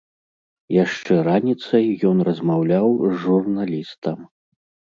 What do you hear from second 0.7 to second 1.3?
Яшчэ